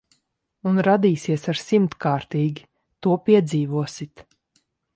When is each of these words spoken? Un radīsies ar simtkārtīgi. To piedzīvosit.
Un 0.69 0.79
radīsies 0.87 1.43
ar 1.53 1.59
simtkārtīgi. 1.63 2.65
To 3.07 3.15
piedzīvosit. 3.29 4.27